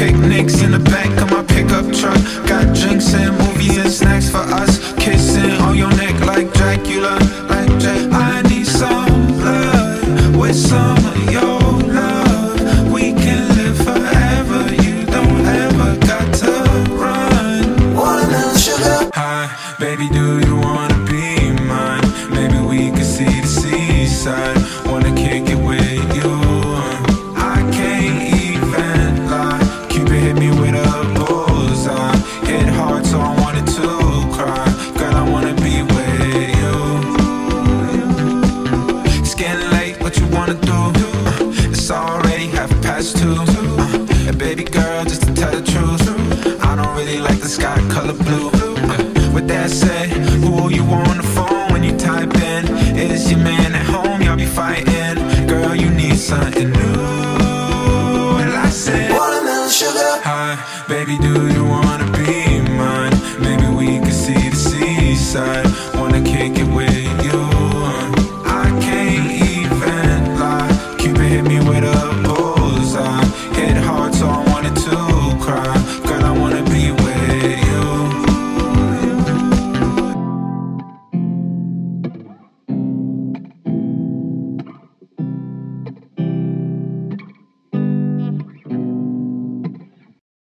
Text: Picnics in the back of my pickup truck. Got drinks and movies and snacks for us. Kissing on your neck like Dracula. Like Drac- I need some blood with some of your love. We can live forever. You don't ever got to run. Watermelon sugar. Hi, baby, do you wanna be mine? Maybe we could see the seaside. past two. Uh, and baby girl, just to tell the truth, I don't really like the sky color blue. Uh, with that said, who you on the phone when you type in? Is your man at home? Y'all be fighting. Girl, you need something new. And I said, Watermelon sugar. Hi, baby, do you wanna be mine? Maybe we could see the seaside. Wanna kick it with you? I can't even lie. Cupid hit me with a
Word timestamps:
Picnics 0.00 0.62
in 0.62 0.70
the 0.70 0.78
back 0.78 1.10
of 1.20 1.30
my 1.30 1.42
pickup 1.44 1.84
truck. 1.92 2.16
Got 2.48 2.74
drinks 2.74 3.12
and 3.12 3.36
movies 3.36 3.76
and 3.76 3.90
snacks 3.90 4.30
for 4.30 4.38
us. 4.38 4.94
Kissing 4.94 5.50
on 5.60 5.76
your 5.76 5.90
neck 5.90 6.18
like 6.24 6.50
Dracula. 6.54 7.18
Like 7.50 7.68
Drac- 7.78 8.10
I 8.10 8.40
need 8.48 8.66
some 8.66 9.26
blood 9.36 10.36
with 10.36 10.56
some 10.56 10.96
of 11.04 11.30
your 11.30 11.60
love. 11.92 12.90
We 12.90 13.12
can 13.12 13.46
live 13.58 13.76
forever. 13.76 14.60
You 14.82 15.04
don't 15.04 15.44
ever 15.44 15.90
got 16.06 16.32
to 16.44 16.52
run. 16.96 17.94
Watermelon 17.94 18.56
sugar. 18.56 19.10
Hi, 19.12 19.54
baby, 19.78 20.08
do 20.08 20.40
you 20.40 20.56
wanna 20.56 20.96
be 21.04 21.52
mine? 21.68 22.06
Maybe 22.30 22.58
we 22.58 22.90
could 22.90 23.04
see 23.04 23.40
the 23.42 23.46
seaside. 23.46 24.79
past 42.82 43.16
two. 43.18 43.34
Uh, 43.38 44.28
and 44.28 44.38
baby 44.38 44.64
girl, 44.64 45.04
just 45.04 45.22
to 45.22 45.34
tell 45.34 45.52
the 45.52 45.62
truth, 45.62 46.02
I 46.62 46.76
don't 46.76 46.94
really 46.96 47.18
like 47.18 47.40
the 47.40 47.48
sky 47.48 47.76
color 47.88 48.14
blue. 48.14 48.50
Uh, 48.52 49.32
with 49.34 49.46
that 49.48 49.70
said, 49.70 50.08
who 50.42 50.70
you 50.70 50.82
on 50.82 51.16
the 51.16 51.22
phone 51.22 51.72
when 51.72 51.82
you 51.82 51.96
type 51.96 52.34
in? 52.34 52.62
Is 52.96 53.30
your 53.30 53.40
man 53.40 53.74
at 53.74 53.86
home? 53.86 54.20
Y'all 54.22 54.36
be 54.36 54.46
fighting. 54.46 55.16
Girl, 55.46 55.74
you 55.74 55.90
need 55.90 56.16
something 56.16 56.70
new. 56.70 58.38
And 58.42 58.52
I 58.52 58.68
said, 58.70 59.10
Watermelon 59.10 59.70
sugar. 59.70 60.12
Hi, 60.24 60.56
baby, 60.88 61.16
do 61.18 61.34
you 61.54 61.64
wanna 61.64 62.06
be 62.12 62.60
mine? 62.76 63.14
Maybe 63.40 63.66
we 63.74 63.98
could 64.04 64.12
see 64.12 64.48
the 64.48 64.56
seaside. 64.56 65.66
Wanna 65.94 66.22
kick 66.22 66.58
it 66.58 66.68
with 66.74 67.24
you? 67.24 67.40
I 68.44 68.66
can't 68.86 69.30
even 69.30 70.38
lie. 70.38 70.96
Cupid 70.98 71.22
hit 71.34 71.44
me 71.44 71.58
with 71.58 71.84
a 71.84 71.89